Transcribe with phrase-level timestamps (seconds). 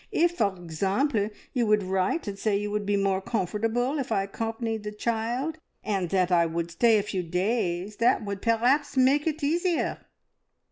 [0.11, 4.23] If, for example, you would write and say you would be more comfortable if I
[4.23, 9.27] accompanied the child, and that I would stay a few days that would perhaps make
[9.27, 9.99] it easier!"